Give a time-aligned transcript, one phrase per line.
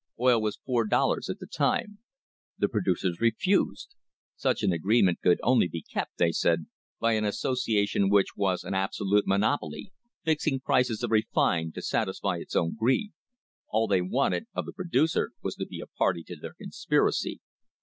[0.19, 1.99] Oil was four dollars at the time.
[2.57, 3.93] The pro ducers refused.
[4.35, 6.65] Such an agreement could only be kept, they said,
[6.99, 9.93] by an association which was an absolute monopoly,
[10.25, 13.11] fixing prices of refined to satisfy its own greed.
[13.69, 17.39] All they wanted of the pro ducer was to be a party to their conspiracy.